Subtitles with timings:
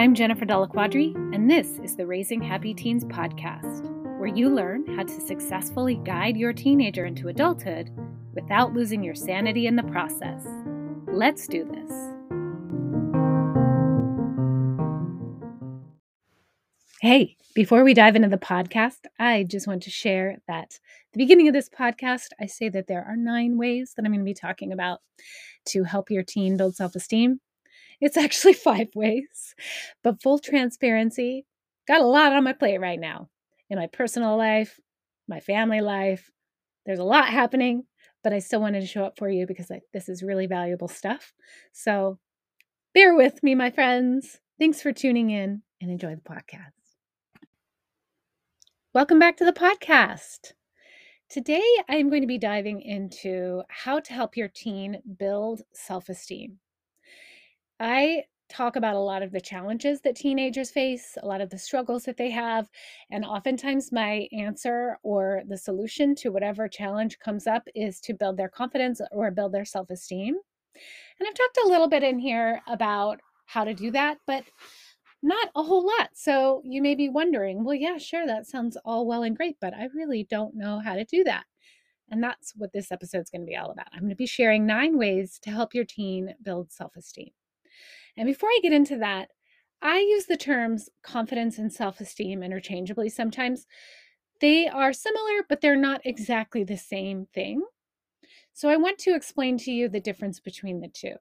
[0.00, 3.84] I'm Jennifer Della Quadri, and this is the Raising Happy Teens podcast,
[4.18, 7.90] where you learn how to successfully guide your teenager into adulthood
[8.32, 10.46] without losing your sanity in the process.
[11.06, 11.92] Let's do this.
[17.02, 20.78] Hey, before we dive into the podcast, I just want to share that at
[21.12, 24.20] the beginning of this podcast, I say that there are nine ways that I'm going
[24.20, 25.00] to be talking about
[25.66, 27.40] to help your teen build self esteem.
[28.00, 29.54] It's actually five ways,
[30.02, 31.46] but full transparency,
[31.86, 33.28] got a lot on my plate right now
[33.68, 34.78] in my personal life,
[35.28, 36.30] my family life.
[36.86, 37.84] There's a lot happening,
[38.24, 40.88] but I still wanted to show up for you because I, this is really valuable
[40.88, 41.32] stuff.
[41.72, 42.18] So
[42.94, 44.40] bear with me, my friends.
[44.58, 46.72] Thanks for tuning in and enjoy the podcast.
[48.92, 50.52] Welcome back to the podcast.
[51.28, 56.58] Today, I'm going to be diving into how to help your teen build self esteem.
[57.80, 61.58] I talk about a lot of the challenges that teenagers face, a lot of the
[61.58, 62.68] struggles that they have,
[63.10, 68.36] and oftentimes my answer or the solution to whatever challenge comes up is to build
[68.36, 70.34] their confidence or build their self esteem.
[71.18, 74.44] And I've talked a little bit in here about how to do that, but
[75.22, 76.10] not a whole lot.
[76.14, 79.74] So you may be wondering, well, yeah, sure, that sounds all well and great, but
[79.74, 81.44] I really don't know how to do that.
[82.10, 83.86] And that's what this episode is going to be all about.
[83.92, 87.30] I'm going to be sharing nine ways to help your teen build self esteem.
[88.16, 89.30] And before I get into that,
[89.82, 93.66] I use the terms confidence and self esteem interchangeably sometimes.
[94.40, 97.62] They are similar, but they're not exactly the same thing.
[98.52, 101.14] So I want to explain to you the difference between the two.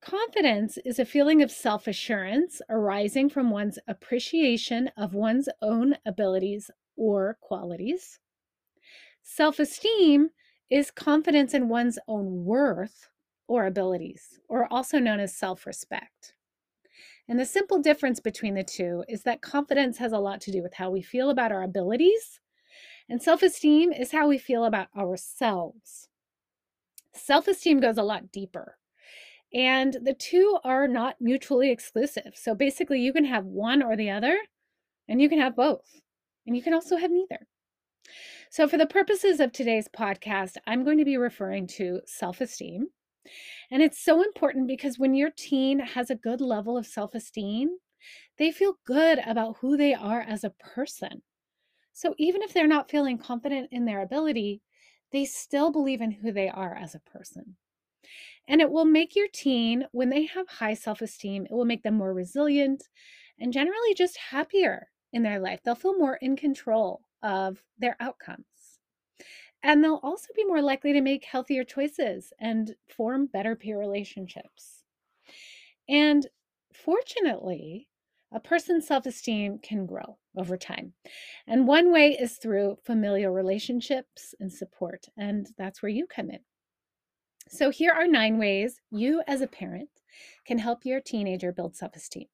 [0.00, 6.70] Confidence is a feeling of self assurance arising from one's appreciation of one's own abilities
[6.96, 8.18] or qualities.
[9.22, 10.30] Self esteem
[10.70, 13.09] is confidence in one's own worth
[13.50, 16.34] or abilities, or also known as self respect.
[17.28, 20.62] And the simple difference between the two is that confidence has a lot to do
[20.62, 22.38] with how we feel about our abilities,
[23.08, 26.08] and self esteem is how we feel about ourselves.
[27.12, 28.78] Self esteem goes a lot deeper.
[29.52, 32.34] And the two are not mutually exclusive.
[32.36, 34.38] So basically, you can have one or the other,
[35.08, 36.00] and you can have both,
[36.46, 37.48] and you can also have neither.
[38.48, 42.90] So, for the purposes of today's podcast, I'm going to be referring to self esteem.
[43.70, 47.70] And it's so important because when your teen has a good level of self esteem,
[48.38, 51.22] they feel good about who they are as a person.
[51.92, 54.62] So, even if they're not feeling confident in their ability,
[55.12, 57.56] they still believe in who they are as a person.
[58.48, 61.82] And it will make your teen, when they have high self esteem, it will make
[61.82, 62.82] them more resilient
[63.38, 65.60] and generally just happier in their life.
[65.64, 68.46] They'll feel more in control of their outcomes.
[69.62, 74.84] And they'll also be more likely to make healthier choices and form better peer relationships.
[75.88, 76.26] And
[76.72, 77.88] fortunately,
[78.32, 80.94] a person's self esteem can grow over time.
[81.46, 85.06] And one way is through familial relationships and support.
[85.16, 86.40] And that's where you come in.
[87.48, 89.90] So, here are nine ways you, as a parent,
[90.46, 92.28] can help your teenager build self esteem.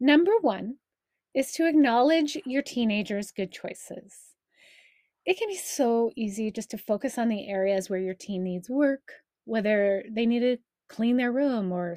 [0.00, 0.76] Number one
[1.34, 4.34] is to acknowledge your teenager's good choices.
[5.30, 8.68] It can be so easy just to focus on the areas where your teen needs
[8.68, 9.12] work,
[9.44, 10.56] whether they need to
[10.88, 11.96] clean their room or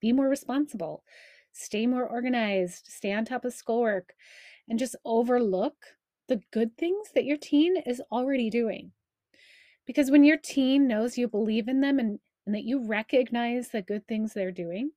[0.00, 1.04] be more responsible,
[1.52, 4.14] stay more organized, stay on top of schoolwork,
[4.68, 5.76] and just overlook
[6.26, 8.90] the good things that your teen is already doing.
[9.86, 13.80] Because when your teen knows you believe in them and, and that you recognize the
[13.80, 14.90] good things they're doing,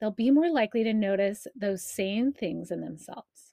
[0.00, 3.43] they'll be more likely to notice those same things in themselves.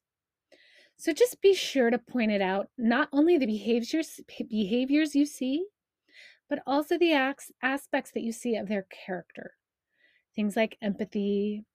[1.02, 5.66] So just be sure to point it out, not only the behaviors behaviors you see,
[6.48, 9.56] but also the acts, aspects that you see of their character.
[10.36, 11.66] Things like empathy,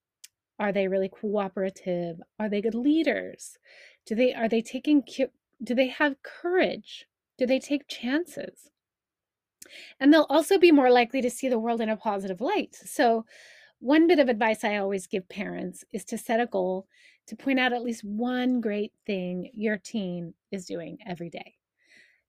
[0.61, 2.21] are they really cooperative?
[2.39, 3.59] Are they good leaders?
[4.07, 5.03] Do they are they taking
[5.61, 7.07] do they have courage?
[7.37, 8.71] Do they take chances?
[9.99, 12.77] And they'll also be more likely to see the world in a positive light.
[12.77, 13.25] So,
[13.81, 16.87] one bit of advice I always give parents is to set a goal
[17.27, 21.55] to point out at least one great thing your teen is doing every day.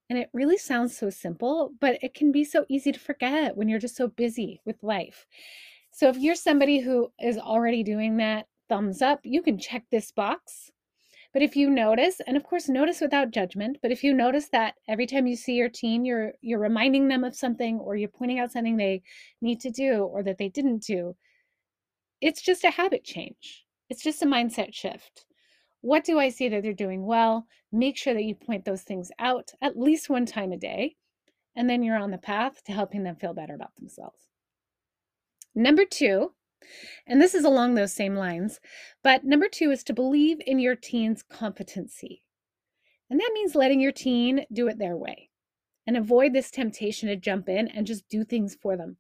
[0.09, 3.67] And it really sounds so simple, but it can be so easy to forget when
[3.67, 5.25] you're just so busy with life.
[5.91, 10.11] So, if you're somebody who is already doing that, thumbs up, you can check this
[10.11, 10.71] box
[11.37, 14.73] but if you notice, and of course notice without judgment, but if you notice that
[14.87, 18.39] every time you see your teen, you're you're reminding them of something or you're pointing
[18.39, 19.03] out something they
[19.39, 21.15] need to do or that they didn't do,
[22.21, 23.66] it's just a habit change.
[23.89, 25.25] It's just a mindset shift.
[25.81, 27.47] What do I see that they're doing well?
[27.71, 30.95] Make sure that you point those things out at least one time a day,
[31.55, 34.27] and then you're on the path to helping them feel better about themselves.
[35.55, 36.33] Number two
[37.07, 38.59] And this is along those same lines.
[39.03, 42.23] But number two is to believe in your teen's competency.
[43.09, 45.29] And that means letting your teen do it their way
[45.85, 48.97] and avoid this temptation to jump in and just do things for them.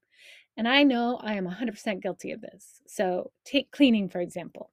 [0.55, 2.81] And I know I am 100% guilty of this.
[2.87, 4.71] So, take cleaning, for example.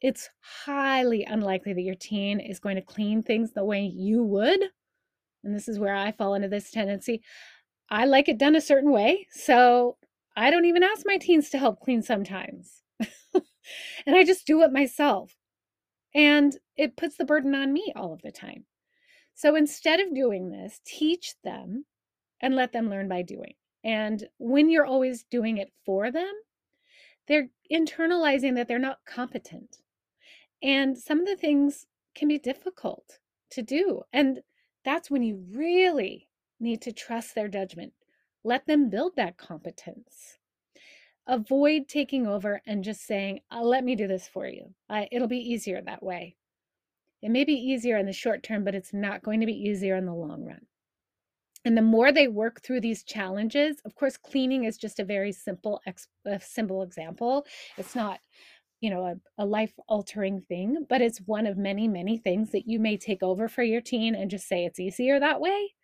[0.00, 4.60] It's highly unlikely that your teen is going to clean things the way you would.
[5.44, 7.22] And this is where I fall into this tendency.
[7.90, 9.26] I like it done a certain way.
[9.30, 9.96] So,
[10.38, 12.84] I don't even ask my teens to help clean sometimes.
[13.34, 15.34] and I just do it myself.
[16.14, 18.64] And it puts the burden on me all of the time.
[19.34, 21.86] So instead of doing this, teach them
[22.40, 23.54] and let them learn by doing.
[23.84, 26.32] And when you're always doing it for them,
[27.26, 29.78] they're internalizing that they're not competent.
[30.62, 33.18] And some of the things can be difficult
[33.50, 34.02] to do.
[34.12, 34.40] And
[34.84, 36.28] that's when you really
[36.60, 37.92] need to trust their judgment.
[38.44, 40.38] Let them build that competence.
[41.26, 44.74] Avoid taking over and just saying, uh, let me do this for you.
[45.12, 46.36] It'll be easier that way.
[47.20, 49.96] It may be easier in the short term, but it's not going to be easier
[49.96, 50.66] in the long run.
[51.64, 55.32] And the more they work through these challenges, of course, cleaning is just a very
[55.32, 55.82] simple,
[56.24, 57.44] a simple example.
[57.76, 58.20] It's not,
[58.80, 62.68] you know, a, a life altering thing, but it's one of many, many things that
[62.68, 65.74] you may take over for your teen and just say it's easier that way.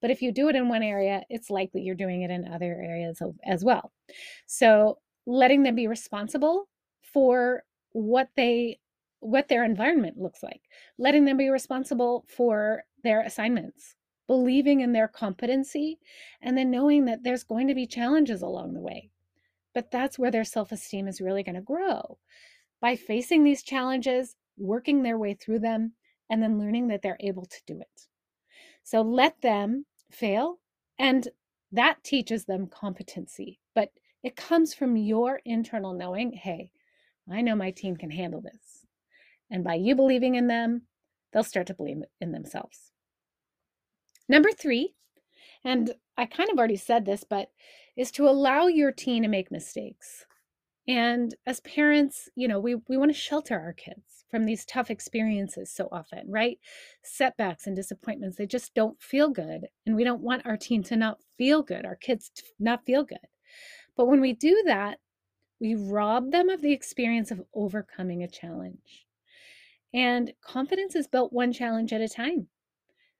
[0.00, 2.80] But if you do it in one area, it's likely you're doing it in other
[2.82, 3.92] areas as well.
[4.46, 6.68] So letting them be responsible
[7.02, 7.62] for
[7.92, 8.78] what they
[9.22, 10.62] what their environment looks like,
[10.98, 13.94] letting them be responsible for their assignments,
[14.26, 15.98] believing in their competency,
[16.40, 19.10] and then knowing that there's going to be challenges along the way.
[19.74, 22.18] But that's where their self esteem is really going to grow
[22.80, 25.92] by facing these challenges, working their way through them,
[26.28, 28.06] and then learning that they're able to do it.
[28.82, 30.58] So let them fail,
[30.98, 31.28] and
[31.72, 33.60] that teaches them competency.
[33.74, 33.90] But
[34.22, 36.70] it comes from your internal knowing hey,
[37.30, 38.86] I know my team can handle this.
[39.50, 40.82] And by you believing in them,
[41.32, 42.92] they'll start to believe in themselves.
[44.28, 44.94] Number three,
[45.64, 47.50] and I kind of already said this, but
[48.00, 50.24] is to allow your teen to make mistakes.
[50.88, 54.90] And as parents, you know, we, we want to shelter our kids from these tough
[54.90, 56.58] experiences so often, right?
[57.02, 59.66] Setbacks and disappointments, they just don't feel good.
[59.84, 63.04] And we don't want our teen to not feel good, our kids to not feel
[63.04, 63.18] good.
[63.98, 64.98] But when we do that,
[65.60, 69.04] we rob them of the experience of overcoming a challenge.
[69.92, 72.46] And confidence is built one challenge at a time.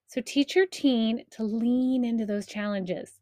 [0.06, 3.19] So teach your teen to lean into those challenges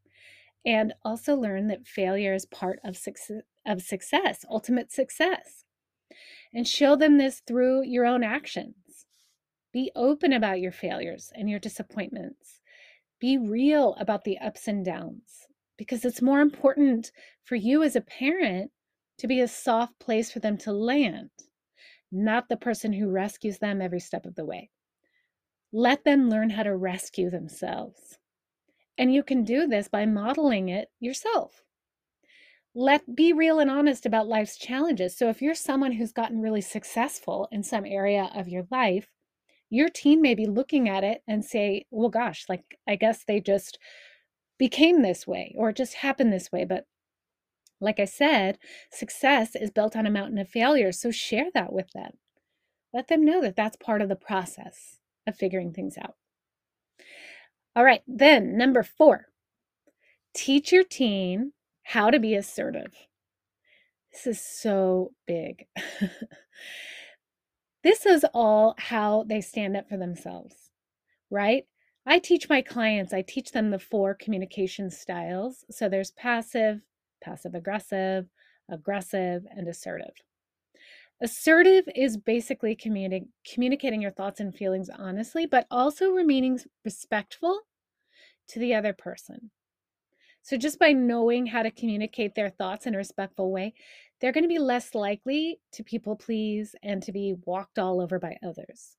[0.64, 5.64] and also learn that failure is part of success, of success, ultimate success.
[6.52, 9.06] And show them this through your own actions.
[9.72, 12.60] Be open about your failures and your disappointments.
[13.20, 15.46] Be real about the ups and downs
[15.76, 17.12] because it's more important
[17.44, 18.70] for you as a parent
[19.18, 21.30] to be a soft place for them to land
[22.10, 24.70] not the person who rescues them every step of the way.
[25.72, 28.18] Let them learn how to rescue themselves.
[28.98, 31.62] And you can do this by modeling it yourself.
[32.74, 35.16] Let be real and honest about life's challenges.
[35.16, 39.08] So if you're someone who's gotten really successful in some area of your life,
[39.70, 43.40] your teen may be looking at it and say, "Well gosh, like I guess they
[43.40, 43.78] just
[44.58, 46.86] became this way or it just happened this way, but
[47.80, 48.58] like I said,
[48.90, 50.92] success is built on a mountain of failure.
[50.92, 52.12] So share that with them.
[52.92, 56.16] Let them know that that's part of the process of figuring things out.
[57.78, 59.26] All right, then number four,
[60.34, 61.52] teach your teen
[61.84, 62.92] how to be assertive.
[64.10, 65.68] This is so big.
[67.84, 70.56] this is all how they stand up for themselves,
[71.30, 71.66] right?
[72.04, 75.64] I teach my clients, I teach them the four communication styles.
[75.70, 76.80] So there's passive,
[77.22, 78.26] passive aggressive,
[78.68, 80.14] aggressive, and assertive.
[81.20, 87.60] Assertive is basically communi- communicating your thoughts and feelings honestly, but also remaining respectful
[88.48, 89.50] to the other person.
[90.42, 93.74] So, just by knowing how to communicate their thoughts in a respectful way,
[94.20, 98.18] they're going to be less likely to people please and to be walked all over
[98.18, 98.96] by others.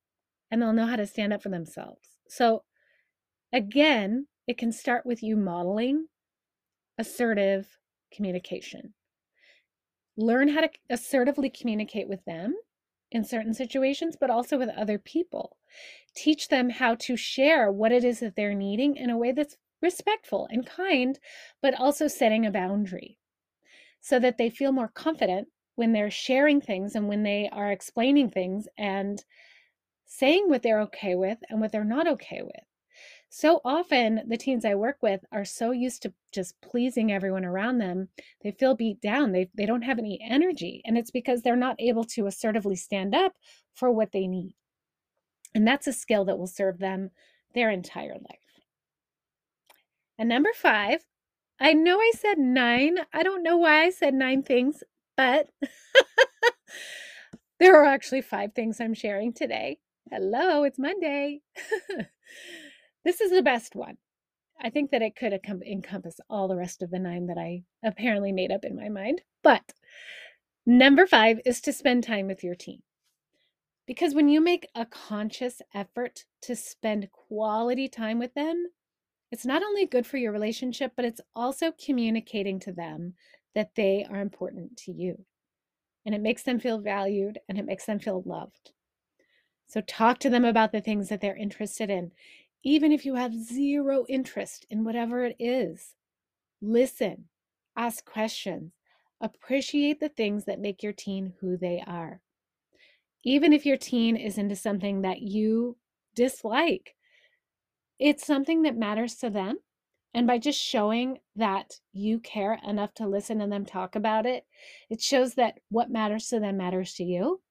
[0.51, 2.08] And they'll know how to stand up for themselves.
[2.27, 2.63] So,
[3.51, 6.08] again, it can start with you modeling
[6.98, 7.68] assertive
[8.13, 8.94] communication.
[10.18, 12.56] Learn how to assertively communicate with them
[13.12, 15.58] in certain situations, but also with other people.
[16.16, 19.58] Teach them how to share what it is that they're needing in a way that's
[19.82, 21.20] respectful and kind,
[21.62, 23.18] but also setting a boundary
[24.01, 28.30] so that they feel more confident when they're sharing things and when they are explaining
[28.30, 29.24] things and
[30.06, 32.69] saying what they're okay with and what they're not okay with.
[33.29, 37.77] So often, the teens I work with are so used to just pleasing everyone around
[37.77, 38.09] them,
[38.41, 39.31] they feel beat down.
[39.31, 40.81] They, they don't have any energy.
[40.83, 43.33] And it's because they're not able to assertively stand up
[43.75, 44.55] for what they need.
[45.53, 47.12] And that's a skill that will serve them
[47.53, 48.63] their entire life.
[50.17, 51.01] And number five,
[51.59, 52.98] I know I said nine.
[53.13, 54.83] I don't know why I said nine things,
[55.15, 55.50] but
[57.59, 59.79] there are actually five things I'm sharing today.
[60.09, 61.41] Hello, it's Monday.
[63.03, 63.98] this is the best one.
[64.62, 68.32] I think that it could encompass all the rest of the nine that I apparently
[68.32, 69.22] made up in my mind.
[69.41, 69.63] But
[70.65, 72.82] number five is to spend time with your team.
[73.88, 78.68] Because when you make a conscious effort to spend quality time with them,
[79.32, 83.13] it's not only good for your relationship, but it's also communicating to them
[83.56, 85.25] that they are important to you.
[86.06, 88.72] And it makes them feel valued and it makes them feel loved.
[89.68, 92.12] So talk to them about the things that they're interested in.
[92.63, 95.96] Even if you have zero interest in whatever it is,
[96.62, 97.25] listen,
[97.75, 98.74] ask questions,
[99.22, 102.22] appreciate the things that make your teen who they are
[103.24, 105.78] even if your teen is into something that you
[106.16, 106.96] dislike,
[108.00, 109.58] it's something that matters to them.
[110.13, 114.46] And by just showing that you care enough to listen to them talk about it,
[114.89, 117.42] it shows that what matters to them matters to you.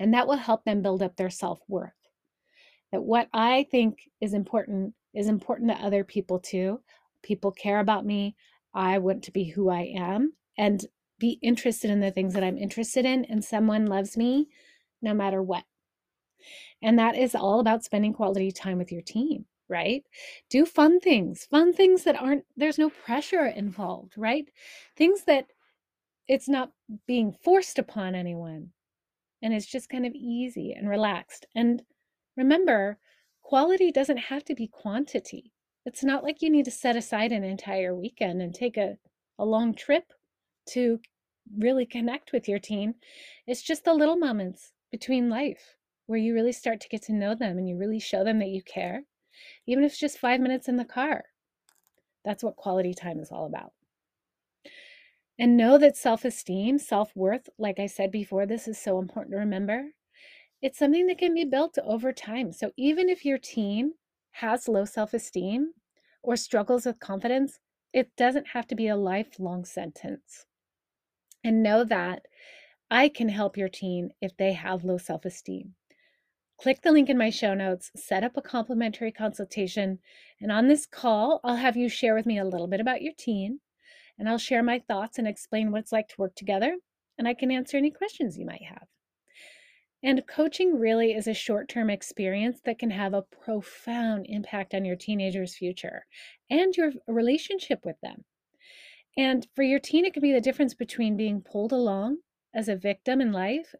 [0.00, 1.92] And that will help them build up their self worth.
[2.92, 6.80] That what I think is important is important to other people too.
[7.22, 8.36] People care about me.
[8.74, 10.84] I want to be who I am and
[11.18, 13.24] be interested in the things that I'm interested in.
[13.26, 14.48] And someone loves me
[15.02, 15.64] no matter what.
[16.82, 20.02] And that is all about spending quality time with your team, right?
[20.48, 24.46] Do fun things, fun things that aren't, there's no pressure involved, right?
[24.96, 25.46] Things that
[26.28, 26.70] it's not
[27.06, 28.70] being forced upon anyone.
[29.42, 31.46] And it's just kind of easy and relaxed.
[31.54, 31.82] And
[32.40, 32.98] remember,
[33.42, 35.52] quality doesn't have to be quantity.
[35.84, 38.96] It's not like you need to set aside an entire weekend and take a,
[39.38, 40.04] a long trip
[40.70, 41.00] to
[41.58, 42.94] really connect with your teen.
[43.46, 47.34] It's just the little moments between life where you really start to get to know
[47.34, 49.02] them and you really show them that you care,
[49.66, 51.24] even if it's just five minutes in the car.
[52.24, 53.72] That's what quality time is all about.
[55.38, 59.32] And know that self esteem, self worth, like I said before, this is so important
[59.32, 59.90] to remember.
[60.62, 62.52] It's something that can be built over time.
[62.52, 63.94] So even if your teen
[64.32, 65.72] has low self esteem
[66.22, 67.58] or struggles with confidence,
[67.92, 70.44] it doesn't have to be a lifelong sentence.
[71.42, 72.26] And know that
[72.90, 75.74] I can help your teen if they have low self esteem.
[76.60, 79.98] Click the link in my show notes, set up a complimentary consultation,
[80.42, 83.14] and on this call, I'll have you share with me a little bit about your
[83.16, 83.60] teen,
[84.18, 86.76] and I'll share my thoughts and explain what it's like to work together,
[87.16, 88.86] and I can answer any questions you might have.
[90.02, 94.84] And coaching really is a short term experience that can have a profound impact on
[94.84, 96.06] your teenager's future
[96.48, 98.24] and your relationship with them.
[99.16, 102.18] And for your teen, it can be the difference between being pulled along
[102.54, 103.74] as a victim in life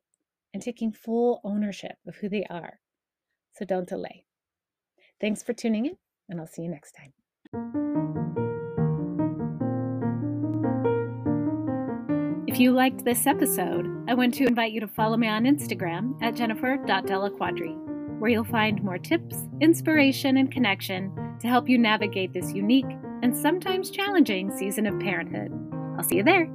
[0.53, 2.81] and taking full ownership of who they are.
[3.55, 4.25] So don't delay.
[5.21, 5.97] Thanks for tuning in,
[6.29, 8.40] and I'll see you next time.
[12.61, 16.37] You liked this episode, I want to invite you to follow me on Instagram at
[16.37, 22.85] jennifer.delaquadri, where you'll find more tips, inspiration, and connection to help you navigate this unique
[23.23, 25.51] and sometimes challenging season of parenthood.
[25.97, 26.51] I'll see you there.